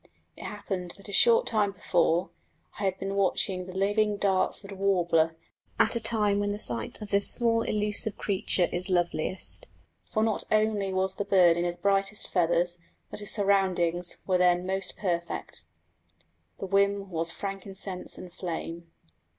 [0.35, 2.31] It happened that a short time before,
[2.79, 5.35] I had been watching the living Dartford warbler,
[5.77, 9.67] at a time when the sight of this small elusive creature is loveliest,
[10.09, 12.79] for not only was the bird in his brightest feathers,
[13.11, 15.65] but his surroundings were then most perfect
[16.59, 18.89] The whin was frankincense and flame.